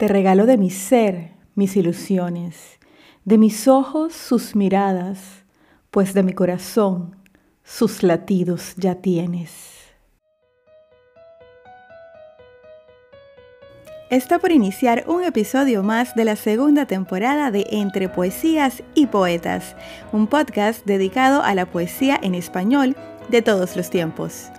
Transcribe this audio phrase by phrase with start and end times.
[0.00, 2.78] Te regalo de mi ser mis ilusiones,
[3.26, 5.44] de mis ojos sus miradas,
[5.90, 7.16] pues de mi corazón
[7.64, 9.50] sus latidos ya tienes.
[14.08, 19.76] Está por iniciar un episodio más de la segunda temporada de Entre Poesías y Poetas,
[20.12, 22.96] un podcast dedicado a la poesía en español
[23.28, 24.50] de todos los tiempos.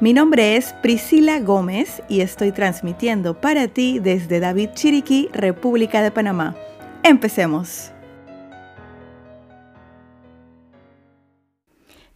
[0.00, 6.12] Mi nombre es Priscila Gómez y estoy transmitiendo para ti desde David Chiriquí, República de
[6.12, 6.54] Panamá.
[7.02, 7.90] Empecemos.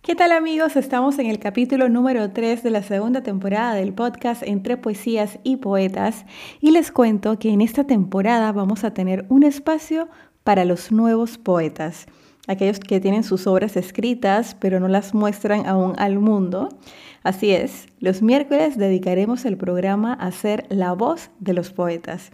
[0.01, 0.77] ¿Qué tal amigos?
[0.77, 5.56] Estamos en el capítulo número 3 de la segunda temporada del podcast Entre Poesías y
[5.56, 6.25] Poetas
[6.61, 10.09] y les cuento que en esta temporada vamos a tener un espacio
[10.45, 12.06] para los nuevos poetas
[12.48, 16.69] aquellos que tienen sus obras escritas pero no las muestran aún al mundo.
[17.23, 22.30] Así es, los miércoles dedicaremos el programa a ser la voz de los poetas.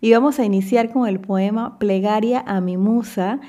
[0.00, 3.40] Y vamos a iniciar con el poema Plegaria a mi musa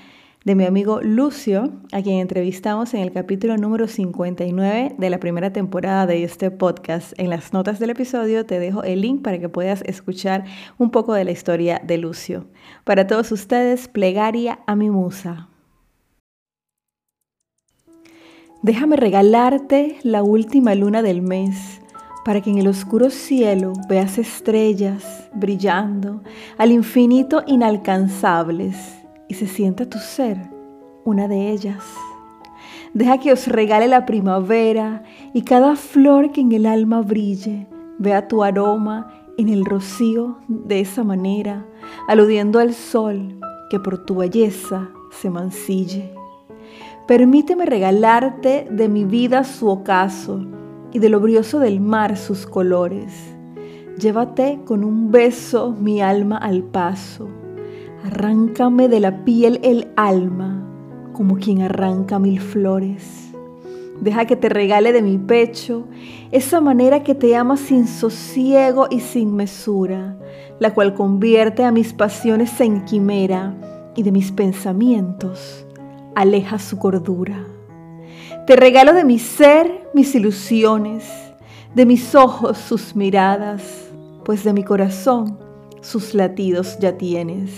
[0.44, 5.54] de mi amigo Lucio, a quien entrevistamos en el capítulo número 59 de la primera
[5.54, 7.14] temporada de este podcast.
[7.18, 10.46] En las notas del episodio te dejo el link para que puedas escuchar
[10.80, 12.48] un poco de la historia de Lucio.
[12.84, 15.51] Para todos ustedes, Plegaria a mi musa.
[18.64, 21.82] Déjame regalarte la última luna del mes
[22.24, 26.22] para que en el oscuro cielo veas estrellas brillando
[26.60, 30.38] al infinito inalcanzables y se sienta tu ser
[31.06, 31.84] una de ellas.
[32.94, 35.02] Deja que os regale la primavera
[35.34, 37.66] y cada flor que en el alma brille
[37.98, 41.66] vea tu aroma en el rocío de esa manera,
[42.08, 43.40] aludiendo al sol
[43.72, 46.21] que por tu belleza se mancille.
[47.08, 50.46] Permíteme regalarte de mi vida su ocaso
[50.94, 53.12] y de lo brioso del mar sus colores.
[54.00, 57.28] Llévate con un beso mi alma al paso.
[58.06, 60.66] Arráncame de la piel el alma
[61.14, 63.32] como quien arranca mil flores.
[64.00, 65.88] Deja que te regale de mi pecho
[66.32, 70.18] esa manera que te ama sin sosiego y sin mesura,
[70.60, 73.54] la cual convierte a mis pasiones en quimera
[73.96, 75.68] y de mis pensamientos
[76.16, 77.46] aleja su cordura.
[78.48, 81.06] Te regalo de mi ser mis ilusiones,
[81.76, 83.64] de mis ojos sus miradas,
[84.26, 85.38] pues de mi corazón
[85.82, 87.52] sus latidos ya tienes.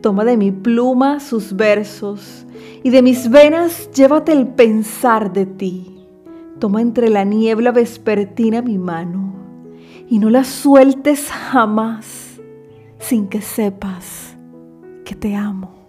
[0.00, 2.46] Toma de mi pluma sus versos
[2.82, 6.04] y de mis venas llévate el pensar de ti.
[6.58, 9.34] Toma entre la niebla vespertina mi mano
[10.08, 12.40] y no la sueltes jamás
[12.98, 14.36] sin que sepas
[15.04, 15.81] que te amo.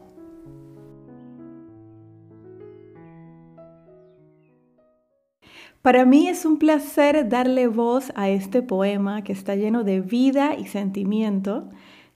[5.83, 10.55] Para mí es un placer darle voz a este poema que está lleno de vida
[10.57, 11.67] y sentimiento.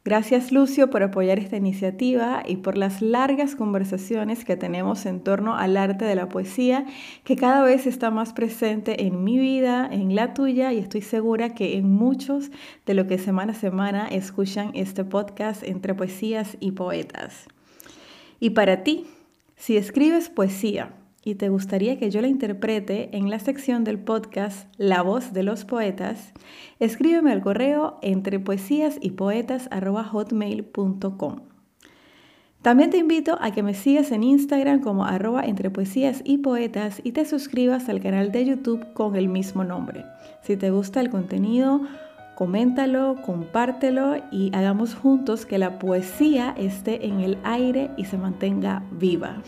[0.06, 5.58] Gracias Lucio por apoyar esta iniciativa y por las largas conversaciones que tenemos en torno
[5.58, 6.86] al arte de la poesía,
[7.26, 11.54] que cada vez está más presente en mi vida, en la tuya y estoy segura
[11.54, 12.52] que en muchos
[12.86, 17.50] de lo que semana a semana escuchan este podcast entre poesías y poetas.
[18.40, 19.08] Y para ti,
[19.58, 20.94] si escribes poesía,
[21.28, 25.44] y te gustaría que yo la interprete en la sección del podcast La voz de
[25.44, 26.32] los poetas,
[26.80, 28.40] escríbeme al correo entre
[32.62, 37.02] También te invito a que me sigas en Instagram como arroba entre poesías y poetas
[37.04, 40.06] y te suscribas al canal de YouTube con el mismo nombre.
[40.44, 41.82] Si te gusta el contenido,
[42.36, 48.82] coméntalo, compártelo y hagamos juntos que la poesía esté en el aire y se mantenga
[48.92, 49.42] viva.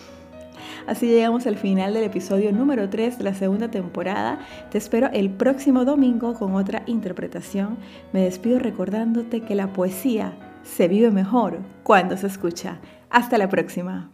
[0.87, 4.39] Así llegamos al final del episodio número 3 de la segunda temporada.
[4.71, 7.77] Te espero el próximo domingo con otra interpretación.
[8.13, 12.79] Me despido recordándote que la poesía se vive mejor cuando se escucha.
[13.09, 14.11] Hasta la próxima.